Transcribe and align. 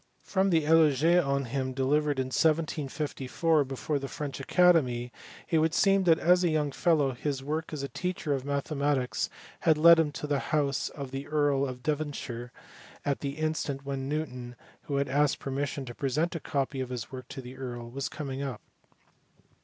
From 0.23 0.49
the 0.49 0.65
eloye 0.65 1.23
on 1.23 1.45
him 1.45 1.73
de 1.73 1.85
livered 1.85 2.17
in 2.17 2.33
1754 2.33 3.63
before 3.63 3.99
the 3.99 4.07
French 4.07 4.39
Academy 4.39 5.11
it 5.47 5.59
would 5.59 5.75
seem 5.75 6.05
that 6.05 6.17
as 6.17 6.43
a 6.43 6.49
young 6.49 6.71
fellow 6.71 7.11
his 7.11 7.43
work 7.43 7.71
as 7.71 7.83
a 7.83 7.87
teacher 7.87 8.33
of 8.33 8.41
mathe 8.43 8.75
matics 8.75 9.29
had 9.59 9.77
led 9.77 9.99
him 9.99 10.11
to 10.13 10.25
the 10.25 10.39
house 10.39 10.89
of 10.89 11.11
the 11.11 11.27
Earl 11.27 11.67
of 11.67 11.83
Devonshire 11.83 12.51
at 13.05 13.19
the 13.19 13.37
instant 13.37 13.85
when 13.85 14.09
Newton, 14.09 14.55
who 14.85 14.95
had 14.95 15.07
asked 15.07 15.37
permission 15.37 15.85
to 15.85 15.93
present 15.93 16.33
a 16.33 16.39
copy 16.39 16.79
of 16.81 16.89
his 16.89 17.11
work 17.11 17.27
to 17.27 17.39
the 17.39 17.55
earl, 17.57 17.87
was 17.91 18.09
coming 18.09 18.41
out. 18.41 18.61